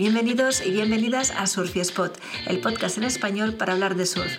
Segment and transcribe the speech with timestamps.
[0.00, 4.32] Bienvenidos y bienvenidas a Surf Spot, el podcast en español para hablar de surf.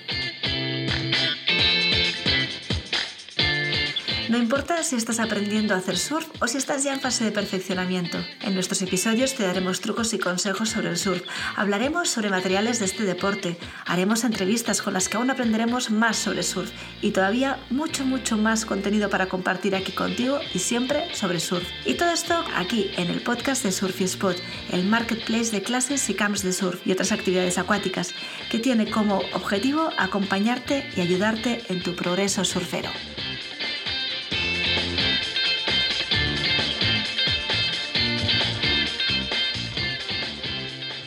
[4.51, 8.17] Importa si estás aprendiendo a hacer surf o si estás ya en fase de perfeccionamiento.
[8.41, 11.23] En nuestros episodios te daremos trucos y consejos sobre el surf.
[11.55, 13.55] Hablaremos sobre materiales de este deporte.
[13.85, 16.69] Haremos entrevistas con las que aún aprenderemos más sobre surf
[17.01, 21.65] y todavía mucho, mucho más contenido para compartir aquí contigo y siempre sobre surf.
[21.85, 24.35] Y todo esto aquí en el podcast de Surf Spot,
[24.73, 28.13] el marketplace de clases y camps de surf y otras actividades acuáticas,
[28.49, 32.89] que tiene como objetivo acompañarte y ayudarte en tu progreso surfero.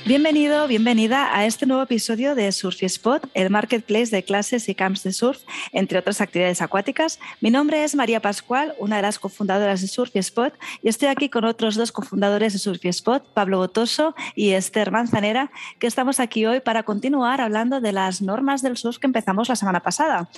[0.07, 5.03] Bienvenido, bienvenida a este nuevo episodio de Surf Spot, el marketplace de clases y camps
[5.03, 5.39] de surf,
[5.73, 7.19] entre otras actividades acuáticas.
[7.41, 11.31] Mi nombre es María Pascual, una de las cofundadoras de Surf Spot, y estoy aquí
[11.31, 16.45] con otros dos cofundadores de Surf Spot, Pablo Botoso y Esther Manzanera, que estamos aquí
[16.45, 20.28] hoy para continuar hablando de las normas del surf que empezamos la semana pasada.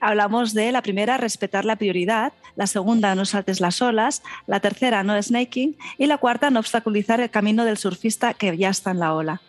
[0.00, 5.02] Hablamos de la primera, respetar la prioridad, la segunda, no saltes las olas, la tercera,
[5.02, 9.00] no snaking, y la cuarta, no obstaculizar el camino del surfista que ya está en
[9.00, 9.40] la Hola,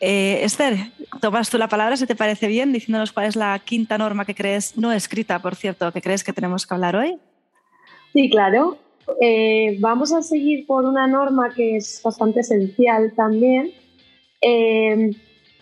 [0.00, 0.76] eh, Esther,
[1.20, 4.34] tomas tú la palabra si te parece bien, diciéndonos cuál es la quinta norma que
[4.34, 7.18] crees, no escrita, por cierto, que crees que tenemos que hablar hoy.
[8.12, 8.78] Sí, claro.
[9.20, 13.70] Eh, vamos a seguir por una norma que es bastante esencial también,
[14.40, 15.10] eh,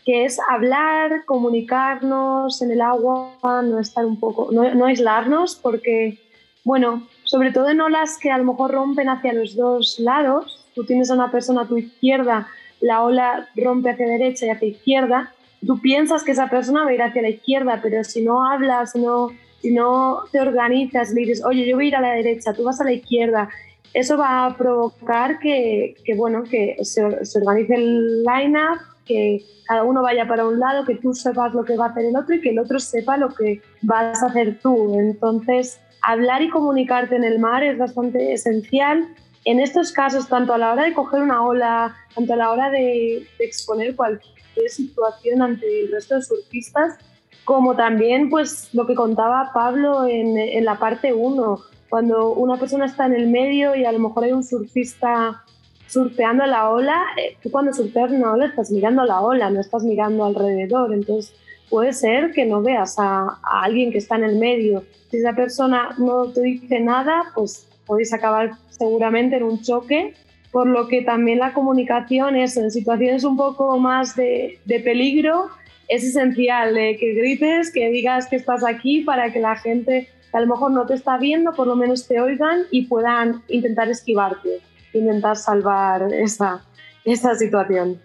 [0.05, 6.19] que es hablar, comunicarnos en el agua, no estar un poco, no, no aislarnos, porque,
[6.65, 10.85] bueno, sobre todo en olas que a lo mejor rompen hacia los dos lados, tú
[10.85, 12.49] tienes a una persona a tu izquierda
[12.83, 15.33] la ola rompe hacia derecha y hacia izquierda,
[15.67, 18.95] tú piensas que esa persona va a ir hacia la izquierda, pero si no hablas,
[18.95, 19.29] no,
[19.61, 22.65] si no te organizas, le dices, oye, yo voy a ir a la derecha, tú
[22.65, 23.49] vas a la izquierda,
[23.95, 30.03] eso va a provocar que, bueno, que se, se organice el line-up, que cada uno
[30.03, 32.41] vaya para un lado, que tú sepas lo que va a hacer el otro y
[32.41, 34.99] que el otro sepa lo que vas a hacer tú.
[34.99, 39.07] Entonces, hablar y comunicarte en el mar es bastante esencial
[39.45, 42.71] en estos casos, tanto a la hora de coger una ola, tanto a la hora
[42.71, 46.97] de, exponer cualquier situación ante el resto de surfistas,
[47.45, 53.07] como también pues lo que contaba Pablo en, la parte 1, cuando una persona está
[53.07, 55.43] en el medio y a lo mejor hay un surfista
[55.89, 59.83] surfeando la ola, eh, tú cuando surfeas una ola estás mirando la ola, no estás
[59.83, 61.35] mirando alrededor, entonces
[61.69, 64.85] puede ser que no veas a, a alguien que está en el medio.
[65.11, 70.15] Si esa persona no te dice nada, pues podéis acabar seguramente en un choque,
[70.51, 75.51] por lo que también la comunicación es en situaciones un poco más de, peligro,
[75.89, 80.41] es esencial que grites, que digas que estás aquí para que la gente que a
[80.41, 84.61] lo mejor no te está viendo, por lo menos te oigan y puedan intentar esquivarte,
[84.95, 86.65] intentar salvar esa,
[87.05, 88.01] esa situación.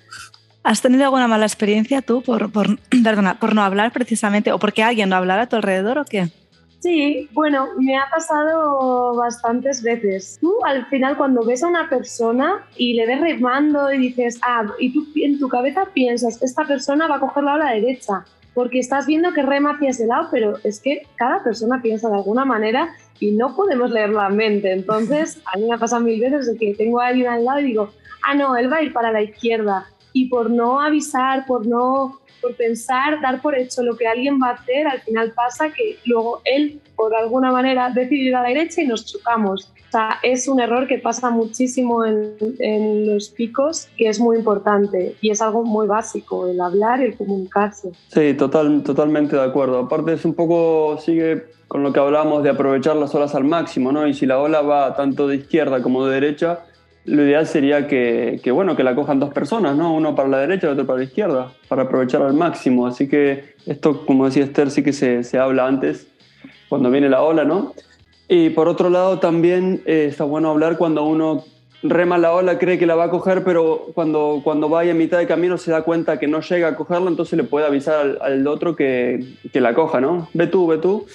[0.64, 4.84] ¿Has tenido alguna mala experiencia tú por, por, perdona, por no hablar precisamente o porque
[4.84, 6.30] alguien no hablara a tu alrededor o qué?
[6.80, 10.38] Sí, bueno, me ha pasado bastantes veces.
[10.40, 14.64] Tú al final cuando ves a una persona y le ves remando y dices, ah,
[14.80, 18.80] y tú en tu cabeza piensas, esta persona va a cogerla a la derecha, porque
[18.80, 22.46] estás viendo que rema hacia ese lado, pero es que cada persona piensa de alguna
[22.46, 24.72] manera y no podemos leer la mente.
[24.72, 27.60] Entonces, a mí me ha pasado mil veces de que tengo a alguien al lado
[27.60, 27.90] y digo,
[28.24, 29.88] ah, no, él va a ir para la izquierda.
[30.14, 34.50] Y por no avisar, por no por pensar, dar por hecho lo que alguien va
[34.50, 38.50] a hacer, al final pasa que luego él, por alguna manera, decide ir a la
[38.50, 39.72] derecha y nos chocamos.
[39.88, 44.38] O sea, es un error que pasa muchísimo en, en, los picos, que es muy
[44.38, 47.92] importante y es algo muy básico, el hablar y el comunicarse.
[48.10, 49.80] Sí, total, totalmente de acuerdo.
[49.80, 53.92] Aparte es un poco, sigue con lo que hablábamos de aprovechar las olas al máximo,
[53.92, 54.08] ¿no?
[54.08, 56.60] Y si la ola va tanto de izquierda como de derecha,
[57.08, 59.94] lo ideal sería que, bueno, que la cojan dos personas, ¿no?
[59.94, 62.86] Uno para la derecha y otro para la izquierda, para aprovechar al máximo.
[62.86, 66.08] Así que esto, como decía Esther, sí que se, se habla antes,
[66.68, 67.74] cuando viene la ola, ¿no?
[68.28, 71.46] Y por otro lado, también eh, está bueno hablar cuando uno
[71.82, 75.18] rema la ola, cree que la va a coger, pero cuando, cuando vaya a mitad
[75.18, 78.18] de camino se da cuenta que no llega a cogerla, entonces le puede avisar al,
[78.22, 80.28] al otro que, que la coja, ¿no?
[80.34, 81.06] Ve tú, ve tú.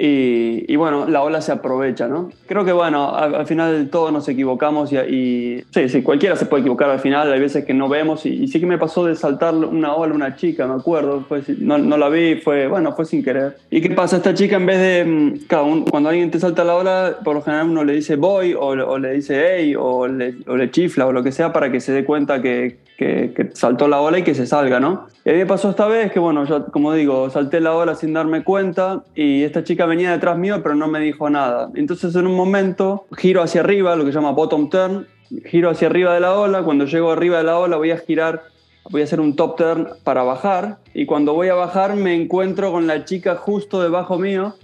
[0.00, 2.30] Y, bueno, la ola se aprovecha, ¿no?
[2.46, 6.88] Creo que bueno, al, final todos nos equivocamos y, sí, sí, cualquiera se puede equivocar
[6.88, 9.94] al final, hay veces que no vemos y, sí que me pasó de saltar una
[9.94, 11.26] ola una chica, me acuerdo,
[11.58, 13.56] no, no, la vi, fue, bueno, fue sin querer.
[13.72, 14.18] ¿Y qué pasa?
[14.18, 17.68] Esta chica en vez de, mm, cuando alguien te salta la ola, por lo general
[17.68, 21.12] uno le dice voy o, o le dice hey o le, o le chifla o
[21.12, 24.34] lo que sea para que se dé cuenta que, que, saltó la ola y que
[24.34, 25.06] se salga, ¿no?
[25.24, 27.94] Y a mí me pasó esta vez que, bueno, yo, como digo, salté la ola
[27.94, 31.70] sin darme cuenta y esta chica venía detrás mío, pero no me dijo nada.
[31.74, 35.06] Entonces, en un momento, giro hacia arriba, lo que se llama bottom turn,
[35.46, 38.44] giro hacia arriba de la ola, cuando llego arriba de la ola voy a girar,
[38.90, 40.78] voy a hacer un top turn para bajar.
[40.94, 44.54] Y cuando voy a bajar me encuentro con la chica justo debajo mío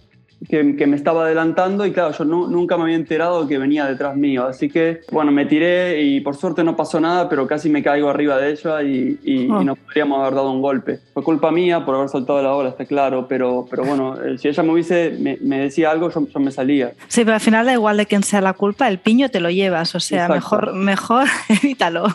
[0.49, 4.47] que, me estaba adelantando y claro, yo nunca me había enterado que venía detrás mío.
[4.47, 8.09] Así que, bueno, me tiré y por suerte no pasó nada, pero casi me caigo
[8.09, 9.63] arriba de ella y, y, ah.
[9.65, 11.01] nos podríamos haber dado un golpe.
[11.13, 14.49] Fue culpa mía por haber soltado la ola, está claro, pero, pero bueno, eh, si
[14.49, 16.93] ella me hubiese, me, decía algo, yo, yo, me salía.
[17.09, 19.51] Sí, pero al final da igual de quién sea la culpa, el piño te lo
[19.51, 22.07] llevas, o sea, mejor, mejor evítalo.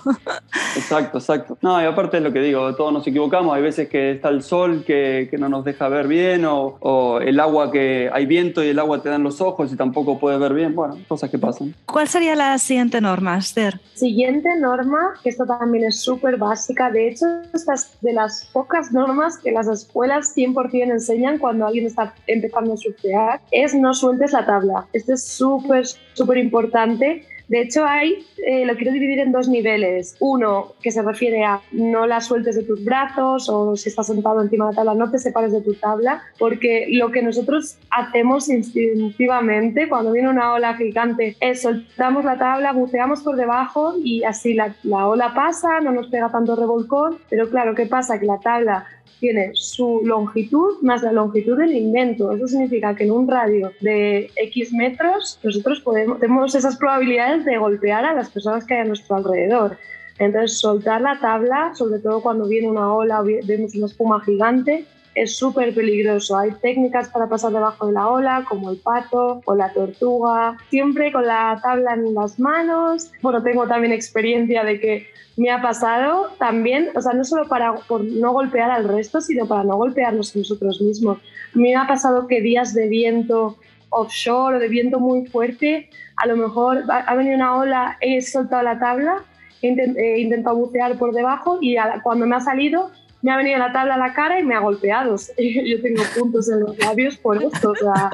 [0.75, 1.57] Exacto, exacto.
[1.61, 4.43] No, y aparte es lo que digo, todos nos equivocamos, hay veces que está el
[4.43, 8.63] sol que, que no nos deja ver bien o, o el agua que hay viento
[8.63, 10.75] y el agua te dan los ojos y tampoco puedes ver bien.
[10.75, 11.74] Bueno, cosas que pasan.
[11.86, 13.80] ¿Cuál sería la siguiente norma, Esther?
[13.95, 16.92] Siguiente norma, que esto también es súper básica.
[16.92, 21.86] De hecho, esta es de las pocas normas que las escuelas 100% enseñan cuando alguien
[21.86, 24.86] está empezando a surfear, es no sueltes la tabla.
[24.94, 30.16] Esto es súper, súper importante de hecho, hay, eh, lo quiero dividir en dos niveles.
[30.19, 34.42] Uno que se refiere a no la sueltes de tus brazos o si estás sentado
[34.42, 38.50] encima de la tabla, no te separes de tu tabla, porque lo que nosotros hacemos
[38.50, 44.54] instintivamente cuando viene una ola gigante es soltamos la tabla, buceamos por debajo y así
[44.54, 48.19] la, la ola pasa, no nos pega tanto revolcón, pero claro, ¿qué pasa?
[48.19, 48.86] Que la tabla
[49.19, 52.31] tiene su longitud más la longitud del invento.
[52.31, 57.57] Eso significa que en un radio de X metros nosotros podemos, tenemos esas probabilidades de
[57.57, 59.77] golpear a las personas que hay a nuestro alrededor.
[60.19, 64.85] Entonces, soltar la tabla, sobre todo cuando viene una ola vemos una espuma gigante,
[65.15, 66.38] es súper peligroso.
[66.38, 71.11] Hay técnicas para pasar debajo de la ola, como el pato o la tortuga, siempre
[71.11, 73.11] con la tabla en las manos.
[73.21, 75.07] Bueno, tengo también experiencia de que
[75.38, 79.47] me ha pasado también, o sea, no solo para por no golpear al resto, sino
[79.47, 81.19] para no golpearnos nosotros mismos.
[81.53, 83.57] Me ha pasado que días de viento
[83.89, 88.63] offshore o de viento muy fuerte, a lo mejor ha venido una ola, he soltado
[88.63, 89.23] la tabla,
[89.62, 92.91] he, intentado bucear por debajo y cuando me ha salido
[93.21, 95.16] me ha venido la tabla a la cara y me ha golpeado.
[95.38, 97.71] Yo tengo puntos en los labios por esto.
[97.71, 98.12] O sea,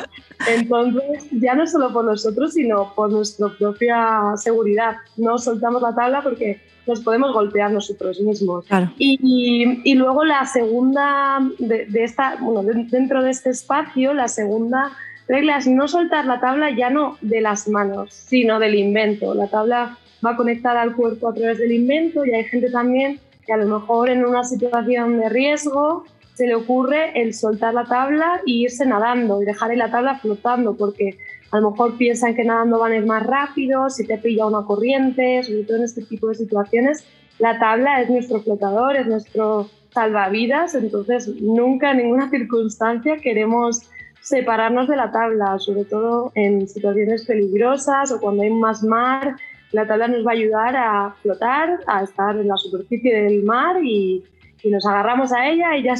[0.47, 4.95] entonces, ya no solo por nosotros, sino por nuestra propia seguridad.
[5.17, 8.65] No soltamos la tabla porque nos podemos golpear nosotros mismos.
[8.97, 14.91] Y, y, luego la segunda, de, esta, bueno, dentro de este espacio, la segunda
[15.27, 19.33] regla es no soltar la tabla ya no de las manos, sino del invento.
[19.33, 23.53] La tabla va conectada al cuerpo a través del invento y hay gente también que
[23.53, 28.41] a lo mejor en una situación de riesgo se le ocurre el soltar la tabla
[28.45, 31.17] e irse nadando y dejar la tabla flotando porque
[31.51, 34.65] a lo mejor piensan que nadando van a ir más rápido, si te pilla una
[34.65, 37.05] corriente, sobre todo en este tipo de situaciones,
[37.39, 43.89] la tabla es nuestro flotador, es nuestro salvavidas, entonces nunca en ninguna circunstancia queremos
[44.21, 49.37] separarnos de la tabla, sobre todo en situaciones peligrosas o cuando hay más mar
[49.75, 53.83] la tabla nos va a ayudar a flotar, a estar en la superficie del mar
[53.83, 54.23] y,
[54.63, 55.93] nos agarramos a ella y ya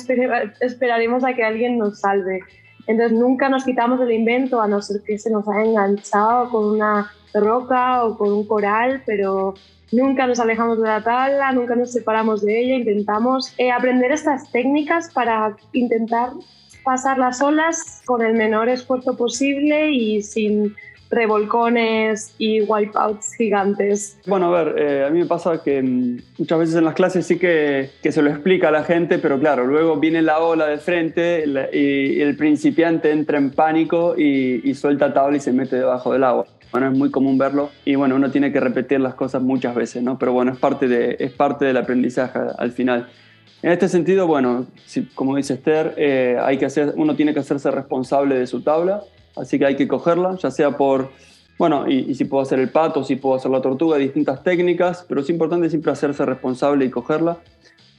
[0.60, 2.40] esperaremos a que alguien nos salve.
[2.88, 6.66] Entonces nunca nos quitamos del invento a no ser que se nos haya enganchado con
[6.72, 9.54] una roca o con un coral, pero
[9.92, 14.52] nunca nos alejamos de la tabla, nunca nos separamos de ella, intentamos eh, aprender estas
[14.52, 16.32] técnicas para intentar
[16.84, 20.76] pasar las olas con el menor esfuerzo posible y sin
[21.16, 24.20] revolcones y wipeouts gigantes.
[24.28, 27.26] Bueno, a ver, eh, a mí me pasa que mm, muchas veces en las clases
[27.26, 30.68] sí que, que, se lo explica a la gente, pero claro, luego viene la ola
[30.68, 31.44] de frente
[31.74, 36.46] y, el principiante entra en pánico y, suelta tabla y se mete debajo del agua.
[36.72, 40.04] Bueno, es muy común verlo y bueno, uno tiene que repetir las cosas muchas veces,
[40.04, 40.20] ¿no?
[40.20, 43.08] Pero bueno, es parte, de, es parte del aprendizaje al final.
[43.62, 44.68] En este sentido, bueno,
[45.16, 49.02] como dice Esther, eh, hay que hacer, uno tiene que hacerse responsable de su tabla
[49.36, 51.10] así que hay que cogerla, ya sea por,
[51.58, 55.22] bueno, y, si puedo hacer el pato, si puedo hacer la tortuga, distintas técnicas, pero
[55.22, 57.38] es importante siempre hacerse responsable y cogerla,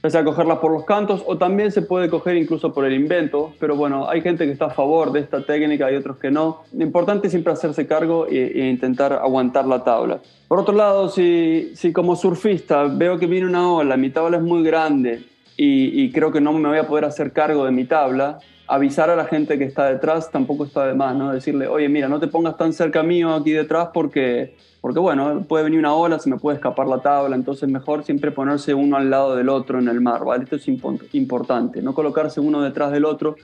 [0.03, 3.53] ya sea cogerla por los cantos o también se puede coger incluso por el invento,
[3.59, 6.61] pero bueno, hay gente que está a favor de esta técnica y otros que no.
[6.71, 10.19] Lo importante es siempre hacerse cargo e, e intentar aguantar la tabla.
[10.47, 14.43] Por otro lado, si, si como surfista veo que viene una ola, mi tabla es
[14.43, 15.23] muy grande
[15.59, 19.15] y creo que no me voy a poder hacer cargo de mi tabla, avisar a
[19.15, 21.31] la gente que está detrás tampoco está de más, ¿no?
[21.31, 25.63] Decirle, oye, mira, no te pongas tan cerca mío aquí detrás porque, porque, bueno, puede
[25.63, 29.09] venir una ola, se me puede escapar la tabla, entonces mejor siempre ponerse uno al
[29.09, 30.43] lado del otro en el mar, ¿vale?
[30.43, 30.67] Esto es
[31.13, 33.37] importante, no colocarse uno detrás del otro,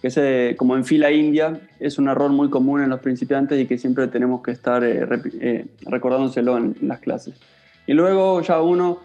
[0.00, 3.66] que es como en fila india, es un error muy común en los principiantes y
[3.66, 5.06] que siempre tenemos que estar eh,
[5.40, 7.34] eh, recordándoselo en, las clases.
[7.86, 9.00] Y luego ya uno,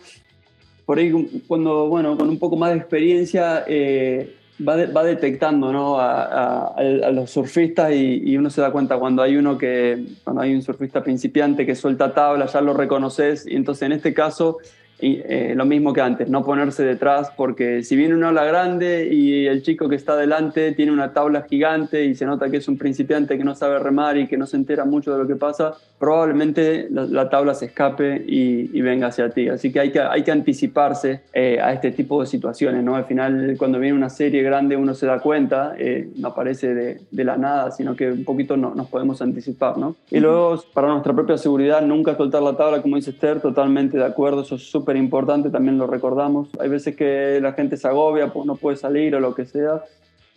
[0.85, 4.35] por ahí cuando, bueno, con un poco más de experiencia, eh,
[4.67, 5.99] va, detectando ¿no?
[5.99, 6.75] a,
[7.11, 11.03] los surfistas y, uno se da cuenta cuando hay uno que, cuando hay un surfista
[11.03, 14.57] principiante que suelta tabla, ya lo reconoces y entonces en este caso
[15.01, 19.09] y, eh, lo mismo que antes, no ponerse detrás, porque si viene una ola grande
[19.11, 22.67] y el chico que está delante tiene una tabla gigante y se nota que es
[22.67, 25.35] un principiante que no sabe remar y que no se entera mucho de lo que
[25.35, 29.49] pasa, probablemente la, tabla se escape y, venga hacia ti.
[29.49, 32.83] Así que hay que, hay que anticiparse eh, a este tipo de situaciones.
[32.83, 32.95] ¿no?
[32.95, 37.01] Al final, cuando viene una serie grande, uno se da cuenta, eh, no aparece de,
[37.11, 39.77] de, la nada, sino que un poquito no, nos podemos anticipar.
[39.77, 39.97] ¿no?
[40.09, 44.05] Y luego, para nuestra propia seguridad, nunca soltar la tabla, como dice Esther, totalmente de
[44.05, 46.49] acuerdo, eso es súper importante, también lo recordamos.
[46.59, 49.83] Hay veces que la gente se agobia, pues no puede salir o lo que sea.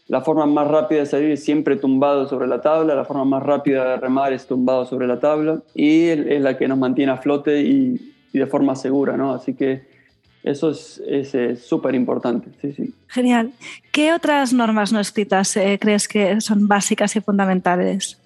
[0.09, 3.43] La forma más rápida de salir es siempre tumbado sobre la tabla, la forma más
[3.43, 7.17] rápida de remar es tumbado sobre la tabla y es la que nos mantiene a
[7.17, 9.33] flote y, de forma segura, ¿no?
[9.33, 9.87] Así que
[10.43, 11.01] eso es
[11.65, 12.51] súper importante.
[12.61, 12.95] Sí, sí.
[13.09, 13.53] Genial.
[13.91, 18.19] ¿Qué otras normas no escritas eh, crees que son básicas y fundamentales?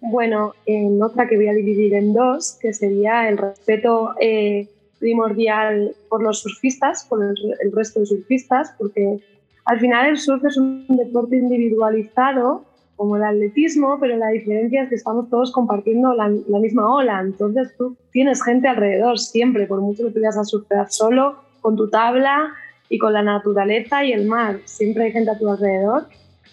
[0.00, 4.68] Bueno, en otra que voy a dividir en dos, que sería el respeto eh,
[5.02, 9.18] primordial por los surfistas, por el, resto de surfistas, porque
[9.64, 14.88] al final el surf es un deporte individualizado como el atletismo, pero la diferencia es
[14.90, 17.20] que estamos todos compartiendo la, misma ola.
[17.20, 21.74] Entonces tú tienes gente alrededor siempre, por mucho que tú vayas a surfear solo, con
[21.74, 22.52] tu tabla
[22.88, 24.60] y con la naturaleza y el mar.
[24.66, 26.06] Siempre hay gente a tu alrededor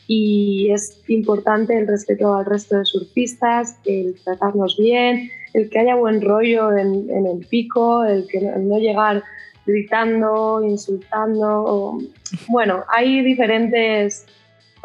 [0.08, 5.96] y es importante el respeto al resto de surfistas, el tratarnos bien, el que haya
[5.96, 9.24] buen rollo en, el pico, el que no, llegar
[9.66, 12.00] gritando, insultando.
[12.48, 14.26] bueno, hay diferentes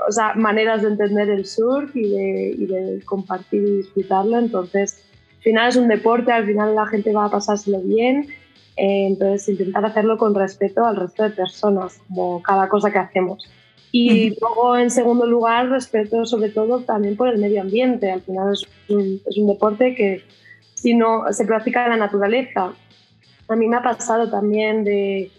[0.08, 2.08] o sea, maneras de entender el surf y
[2.66, 4.38] de, compartir y disfrutarlo.
[4.38, 5.02] Entonces,
[5.36, 8.28] al final es un deporte, al final la gente va a pasárselo bien.
[8.76, 13.48] Eh, entonces, intentar hacerlo con respeto al resto de personas, como cada cosa que hacemos.
[13.92, 18.10] Y luego, en segundo lugar, respeto sobre todo también por el medio ambiente.
[18.10, 20.22] Al final es un, es un deporte que
[20.84, 22.74] sino se practica la naturaleza.
[23.48, 25.30] A mí me ha pasado también de,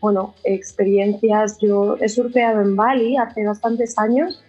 [0.00, 1.58] bueno, experiencias.
[1.60, 4.42] Yo he surfeado en Bali hace bastantes años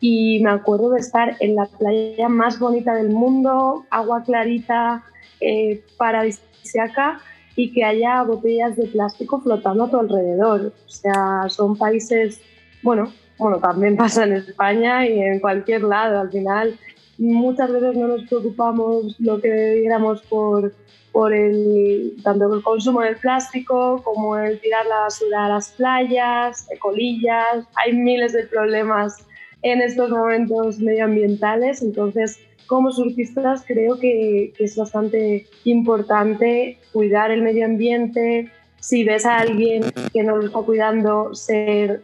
[0.00, 5.02] y me acuerdo de estar en la playa más bonita del mundo, agua clarita,
[5.40, 7.18] eh, paradisíaca
[7.56, 10.74] y que haya botellas de plástico flotando a tu alrededor.
[10.88, 12.38] O sea, son países,
[12.82, 16.20] bueno, bueno, también pasa en España y en cualquier lado.
[16.20, 16.78] Al final
[17.18, 20.72] muchas veces no nos preocupamos lo que debiéramos por,
[21.12, 26.66] por el, tanto el consumo del plástico como el tirar la basura a las playas,
[26.80, 27.66] colillas.
[27.76, 29.26] Hay miles de problemas
[29.62, 37.42] en estos momentos medioambientales, entonces como surfistas creo que, que, es bastante importante cuidar el
[37.42, 38.50] medio ambiente.
[38.80, 42.02] Si ves a alguien que no lo está cuidando, ser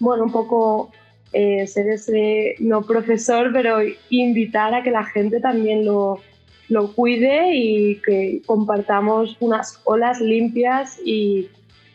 [0.00, 0.90] bueno, un poco
[1.32, 3.78] eh, ser ese, no profesor, pero
[4.10, 6.20] invitar a que la gente también lo,
[6.68, 11.48] lo cuide y que compartamos unas olas limpias y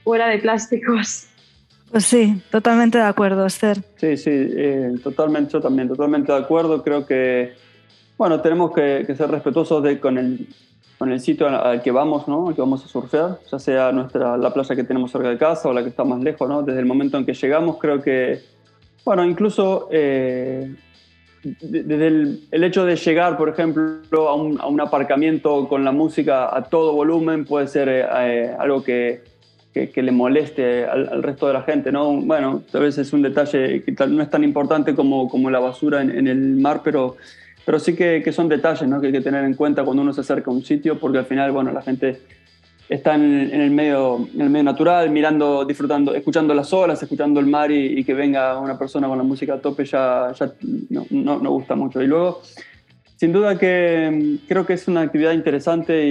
[0.03, 1.27] fuera de plásticos.
[1.91, 3.77] Pues sí, totalmente de acuerdo, Esther.
[3.97, 6.83] Sí, sí, eh, totalmente, yo también, totalmente de acuerdo.
[6.83, 7.53] Creo que,
[8.17, 10.47] bueno, tenemos que, ser respetuosos de, con, el,
[10.97, 12.47] con el sitio al que vamos, ¿no?
[12.47, 15.69] Al que vamos a surfear, ya sea nuestra, la playa que tenemos cerca de casa
[15.69, 16.63] o la que está más lejos, ¿no?
[16.63, 18.41] Desde el momento en que llegamos, creo que
[19.05, 20.73] bueno, incluso eh,
[21.43, 26.93] desde el, hecho de llegar, por ejemplo, a un, aparcamiento con la música a todo
[26.93, 29.21] volumen puede ser eh, eh, algo que,
[29.73, 32.13] le moleste al, resto de la gente, ¿no?
[32.21, 36.01] Bueno, a veces es un detalle que no es tan importante como, como la basura
[36.01, 37.17] en, el mar, pero,
[37.65, 39.01] pero sí que, son detalles ¿no?
[39.01, 41.25] que hay que tener en cuenta cuando uno se acerca a un sitio, porque al
[41.25, 42.21] final, bueno, la gente
[42.93, 47.47] están en el medio, en el medio natural, mirando, disfrutando, escuchando las olas, escuchando el
[47.47, 50.53] mar y, que venga una persona con la música a tope ya, ya
[51.09, 52.03] no, no, gusta mucho.
[52.03, 52.43] Y luego,
[53.15, 56.05] sin duda que mm, creo que es una actividad interesante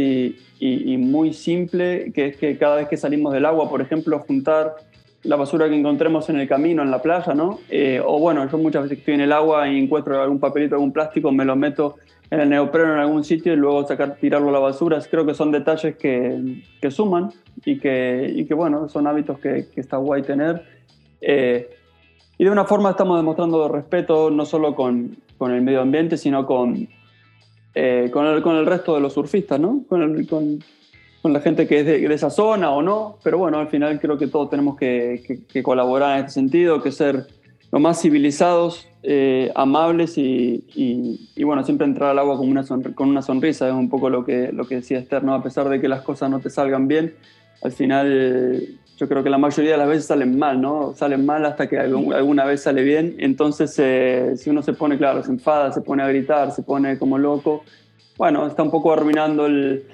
[0.59, 4.75] y, muy simple, que es que cada vez que salimos del agua, por ejemplo, juntar
[5.25, 7.61] la basura que encontremos en el camino, en la playa, ¿no?
[7.71, 10.93] Eh, o bueno, yo muchas veces estoy en el agua y encuentro algún papelito, algún
[10.93, 11.97] plástico, me lo meto
[12.31, 14.99] en el neopreno en algún sitio y luego sacar, tirarlo a la basura.
[15.09, 17.31] Creo que son detalles que, que suman
[17.65, 20.65] y que, y que, bueno, son hábitos que, que está guay tener.
[21.21, 21.69] Eh,
[22.39, 26.47] y de una forma estamos demostrando respeto no solo con, con el medio ambiente, sino
[26.47, 26.89] con,
[27.75, 29.85] eh, con, el, con, el, resto de los surfistas, ¿no?
[29.89, 30.59] Con, con,
[31.23, 33.19] con la gente que es de, de, esa zona o no.
[33.23, 36.93] Pero bueno, al final creo que todos tenemos que, que colaborar en este sentido, que
[36.93, 37.27] ser
[37.73, 40.63] lo más civilizados eh, amables y,
[41.35, 42.65] y, bueno, siempre entrar al agua con una,
[42.95, 45.35] con una sonrisa, es un poco lo que, lo que decía Esther, ¿no?
[45.35, 47.15] a pesar de que las cosas no te salgan bien,
[47.63, 50.95] al final yo creo que la mayoría de las veces salen mal, ¿no?
[50.95, 53.17] Salen mal hasta que alguna vez sale bien.
[53.19, 56.99] Entonces, eh, si uno se pone, claro, se enfada, se pone a gritar, se pone
[56.99, 57.65] como loco,
[58.19, 59.85] bueno, está un poco arruinando el,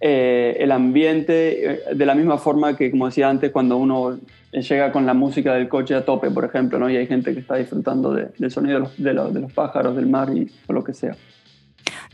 [0.00, 4.18] eh, el ambiente eh, de la misma forma que, como decía antes, cuando uno
[4.52, 6.88] llega con la música del coche a tope, por ejemplo, ¿no?
[6.88, 10.30] Y hay gente que está disfrutando del sonido de los, de los, pájaros, del mar
[10.34, 11.16] y, o lo que sea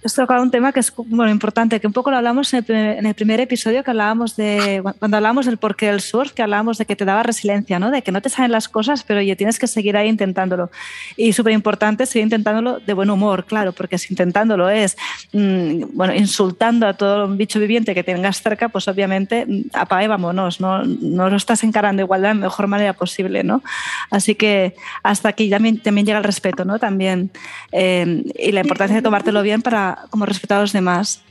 [0.04, 3.14] has tocado un tema que es bueno, importante, que un poco lo hablamos en el,
[3.14, 6.97] primer, episodio, que hablábamos de, cuando hablábamos del porqué del surf, que hablábamos de que
[6.97, 7.90] te daba resiliencia, ¿no?
[7.90, 10.71] de que no te salen las cosas, pero oye, tienes que seguir ahí intentándolo.
[11.16, 14.97] Y súper importante seguir intentándolo de buen humor, claro, porque si intentándolo es,
[15.32, 20.04] mm, bueno, insultando a todo un bicho viviente que tengas cerca, pues obviamente mm, apaga
[20.04, 20.82] y vámonos, ¿no?
[20.85, 23.62] no lo estás encarando igual de la mejor manera posible, ¿no?
[24.11, 26.78] Así que hasta aquí también, también llega el respeto, ¿no?
[26.78, 27.30] También,
[27.71, 31.22] eh, y la importancia de tomártelo bien para como respetar a los demás.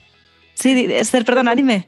[0.53, 1.87] Sí, Esther, perdona, dime.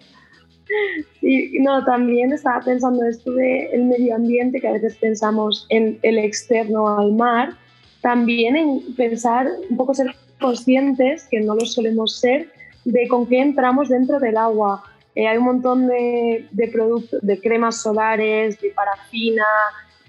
[1.59, 6.97] No, también estaba pensando esto del medio ambiente, que a veces pensamos en el externo
[6.97, 7.55] al mar,
[8.01, 12.51] también en pensar, un poco ser conscientes, que no lo solemos ser,
[12.83, 14.83] de con qué entramos dentro del agua.
[15.15, 19.45] Eh, hay un montón de, de, productos, de cremas solares, de parafina,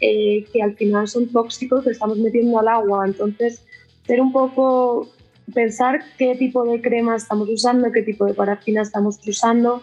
[0.01, 3.07] eh, que al final son tóxicos que estamos metiendo al agua.
[3.07, 3.63] Entonces,
[4.07, 5.09] ser un poco
[5.53, 9.83] pensar qué tipo de crema estamos usando, qué tipo de parafina estamos usando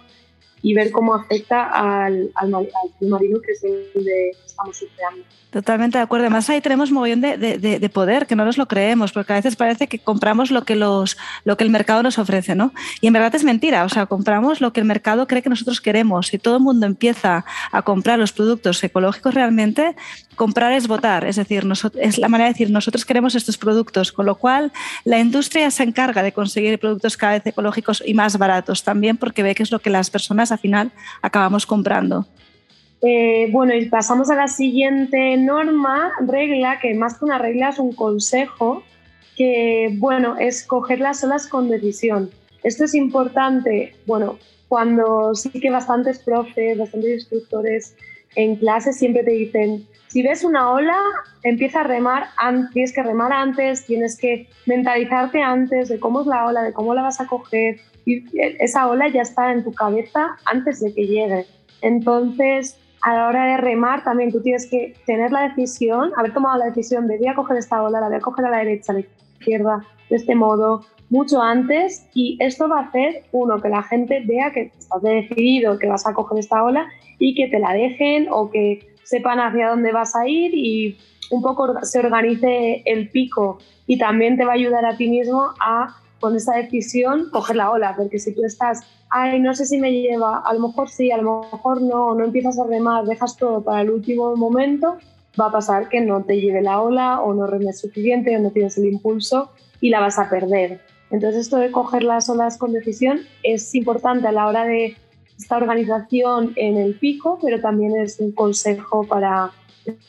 [0.62, 3.64] y ver cómo afecta al, al, al marino que es
[4.46, 5.24] estamos surfeando.
[5.52, 6.28] Totalmente de acuerdo.
[6.28, 9.36] Además, ahí tenemos mogollón de, de, de, poder, que no nos lo creemos, porque a
[9.36, 12.74] veces parece que compramos lo que, los, lo que el mercado nos ofrece, ¿no?
[13.02, 13.84] Y en verdad es mentira.
[13.84, 16.28] O sea, compramos lo que el mercado cree que nosotros queremos.
[16.28, 19.94] Si todo el mundo empieza a comprar los productos ecológicos realmente,
[20.38, 21.26] comprar es votar.
[21.26, 21.68] Es decir,
[22.00, 24.14] es la manera de decir, nosotros queremos estos productos.
[24.14, 24.72] Con lo cual,
[25.04, 29.44] la industria se encarga de conseguir productos cada vez ecológicos y más baratos también, porque
[29.44, 30.92] ve que es lo que las personas al final
[31.22, 32.26] acabamos comprando.
[33.02, 37.80] Eh, bueno, y pasamos a la siguiente norma, regla, que más que una regla es
[37.80, 38.84] un consejo,
[39.36, 42.30] que bueno, es coger las olas con decisión.
[42.64, 44.38] Esto es importante, bueno,
[44.68, 47.96] cuando sí que bastantes profes, bastantes instructores
[48.36, 50.98] en clase siempre te dicen, si ves una ola,
[51.44, 52.28] empieza a remar,
[52.72, 56.94] tienes que remar antes, tienes que mentalizarte antes de cómo es la ola, de cómo
[56.94, 58.24] la vas a coger, y
[58.60, 61.46] esa ola ya está en tu cabeza antes de que llegue.
[61.82, 66.58] Entonces, a la hora de remar también tú tienes que tener la decisión, haber tomado
[66.60, 68.92] la decisión de voy a coger esta ola, la voy a coger a la derecha,
[68.92, 69.02] a la
[69.40, 74.24] izquierda, de este modo, mucho antes y esto va a hacer, uno, que la gente
[74.26, 76.88] vea que estás decidido que vas a coger esta ola
[77.20, 80.98] y que te la dejen o que sepan hacia dónde vas a ir y
[81.32, 85.50] un poco se organice el pico y también te va a ayudar a ti mismo
[85.60, 89.78] a con esa decisión coger la ola, porque si tú estás, ay, no sé si
[89.78, 93.36] me lleva, a lo mejor sí, a lo mejor no, no empiezas a remar, dejas
[93.36, 94.98] todo para el último momento,
[95.40, 98.52] va a pasar que no te lleve la ola o no remes suficiente o no
[98.52, 100.80] tienes el impulso y la vas a perder.
[101.10, 104.96] Entonces esto de coger las olas con decisión es importante a la hora de
[105.38, 109.52] esta organización en el pico, pero también es un consejo para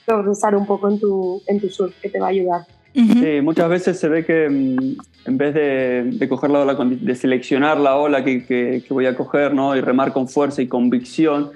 [0.04, 2.66] progresar un poco en tu, en tu surf que te va a ayudar.
[2.94, 7.14] Sí, muchas veces se ve que mm, en vez de, de coger la ola, de
[7.14, 9.74] seleccionar la ola que, que, voy a coger ¿no?
[9.76, 11.50] y remar con fuerza y convicción,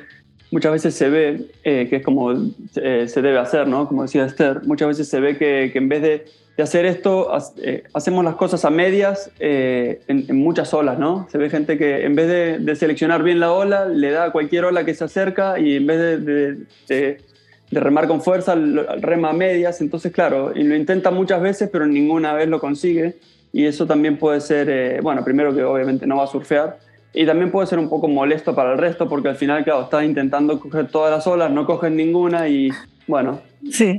[0.51, 3.87] muchas veces se ve, eh, que es como eh, se debe hacer, ¿no?
[3.88, 6.25] como decía Esther, muchas veces se ve que, que en vez de,
[6.57, 7.31] de hacer esto,
[7.62, 10.99] eh, hacemos las cosas a medias en, en, muchas olas.
[10.99, 11.29] ¿no?
[11.31, 14.33] Se ve gente que en vez de, de, seleccionar bien la ola, le da a
[14.33, 17.18] cualquier ola que se acerca y en vez de
[17.70, 18.55] de remar con fuerza,
[19.00, 23.16] rema a medias, entonces claro, y lo intenta muchas veces, pero ninguna vez lo consigue,
[23.52, 26.79] y eso también puede ser, eh, bueno, primero que obviamente no va a surfear,
[27.12, 30.05] y también puede ser un poco molesto para el resto, porque al final, claro, estás
[30.05, 32.70] intentando coger todas las olas, no coges ninguna, y
[33.07, 33.40] bueno.
[33.70, 33.96] Sí.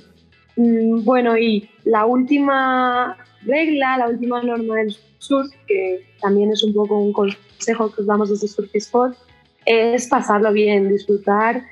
[0.55, 6.73] Mm, bueno, y la última regla, la última norma del surf, que también es un
[6.73, 9.15] poco un consejo que os damos desde Surf Spot,
[9.65, 11.63] es pasarlo bien, disfrutar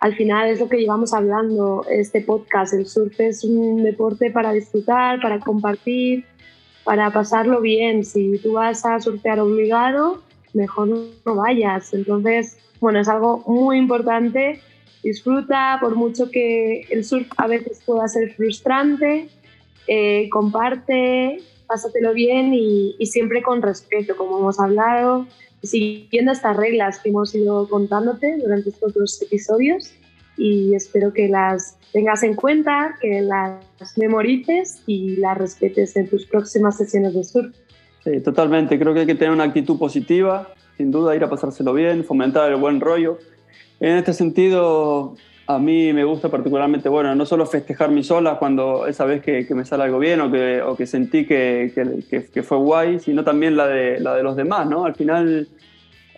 [0.00, 2.72] al final es lo que llevamos hablando este podcast.
[2.74, 6.24] El surf es un deporte para disfrutar, para compartir,
[6.84, 8.04] para pasarlo bien.
[8.04, 10.22] Si tú vas a surfear obligado,
[10.54, 11.92] mejor no vayas.
[11.94, 14.60] Entonces, bueno, es algo muy importante.
[15.02, 19.28] Disfruta, por mucho que el surf a veces pueda ser frustrante,
[19.88, 25.26] eh, comparte, pásatelo bien y, y siempre con respeto, como hemos hablado
[25.62, 29.92] siguiendo estas reglas que hemos ido contándote durante estos dos episodios
[30.36, 33.60] y espero que las tengas en cuenta, que las
[33.96, 37.54] memorices y las respetes en tus próximas sesiones de surf.
[38.04, 38.78] Sí, totalmente.
[38.78, 42.50] Creo que hay que tener una actitud positiva, sin duda ir a pasárselo bien, fomentar
[42.50, 43.18] el buen rollo
[43.80, 45.16] En este sentido,
[45.48, 49.46] a mí me gusta particularmente, bueno, no solo festejar mis olas cuando esa vez que,
[49.54, 51.72] me sale algo bien o que, o que sentí que,
[52.30, 54.84] que, fue guay, sino también la de, la de los demás, ¿no?
[54.84, 55.48] Al final,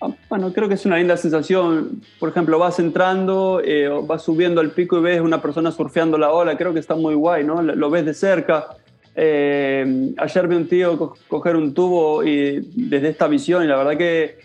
[0.01, 2.03] ah, bueno, creo que es una linda sensación.
[2.19, 6.33] Por ejemplo, vas entrando, eh, vas subiendo al pico y ves una persona surfeando la
[6.33, 7.63] ola, creo que está muy guay, ¿no?
[7.63, 8.67] Lo ves de cerca.
[9.15, 13.97] Eh, ayer vi un tío coger un tubo y desde esta visión y la verdad
[13.97, 14.39] que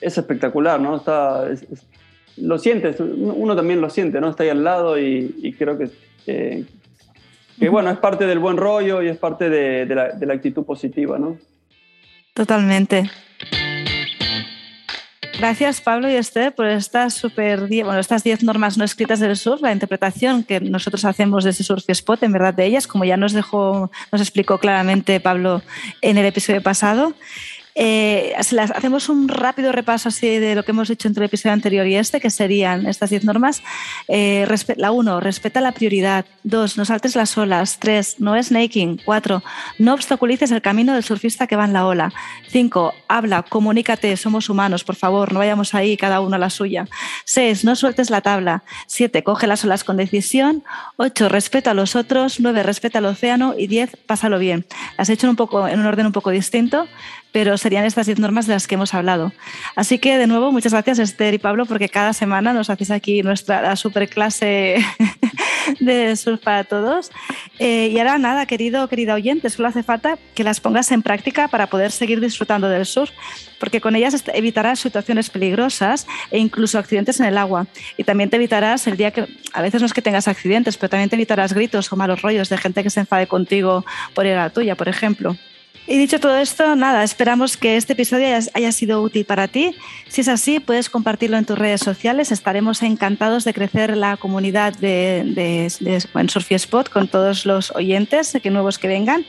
[0.00, 0.94] es espectacular, ¿no?
[0.94, 1.48] Está,
[2.36, 4.30] lo sientes, uno también lo siente, ¿no?
[4.30, 5.90] Está ahí al lado y, creo que,
[6.24, 10.64] que, bueno, es parte del buen rollo y es parte de, la, de la, actitud
[10.64, 11.38] positiva, ¿no?
[12.34, 13.10] Totalmente.
[15.38, 19.60] Gracias Pablo y Esther por estas super bueno, estas 10 normas no escritas del surf,
[19.60, 23.16] la interpretación que nosotros hacemos de ese surf spot, en verdad de ellas, como ya
[23.16, 25.62] nos dejó, nos explicó claramente Pablo
[26.00, 27.14] en el episodio pasado.
[27.74, 31.86] Eh, hacemos un rápido repaso así de lo que hemos hecho entre el episodio anterior
[31.86, 33.62] y este, que serían estas 10 normas.
[34.08, 36.26] Eh, la 1, respeta la prioridad.
[36.44, 37.78] 2, no saltes las olas.
[37.78, 39.00] 3, no snaking.
[39.04, 39.42] 4,
[39.78, 42.12] no obstaculices el camino del surfista que va en la ola.
[42.48, 46.86] 5, habla, comunícate, somos humanos, por favor, no vayamos ahí cada uno a la suya.
[47.24, 48.64] 6, no sueltes la tabla.
[48.86, 50.62] 7, coge las olas con decisión.
[50.96, 52.40] 8, respeta a los otros.
[52.40, 53.54] 9, respeta el océano.
[53.56, 54.66] Y 10, pásalo bien.
[54.98, 56.86] Las he hecho un poco, en un orden un poco distinto,
[57.32, 59.32] pero serían estas 10 normas de las que hemos hablado.
[59.74, 63.22] Así que, de nuevo, muchas gracias Esther y Pablo, porque cada semana nos hacéis aquí
[63.22, 64.76] nuestra super clase
[65.80, 67.10] de surf para todos.
[67.58, 71.48] Eh, y ahora, nada, querido querida oyente, solo hace falta que las pongas en práctica
[71.48, 73.10] para poder seguir disfrutando del surf,
[73.58, 77.66] porque con ellas evitarás situaciones peligrosas e incluso accidentes en el agua.
[77.96, 80.90] Y también te evitarás el día que, a veces no es que tengas accidentes, pero
[80.90, 84.34] también te evitarás gritos o malos rollos de gente que se enfade contigo por ir
[84.34, 85.36] a la tuya, por ejemplo.
[85.86, 89.74] Y dicho todo esto, nada, esperamos que este episodio haya, sido útil para ti.
[90.08, 92.30] Si es así, puedes compartirlo en tus redes sociales.
[92.30, 98.50] Estaremos encantados de crecer la comunidad de, de, de Spot con todos los oyentes que
[98.50, 99.26] nuevos que vengan.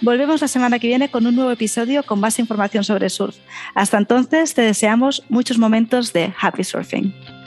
[0.00, 3.36] Volvemos la semana que viene con un nuevo episodio con más información sobre surf.
[3.74, 7.37] Hasta entonces, te deseamos muchos momentos de happy surfing.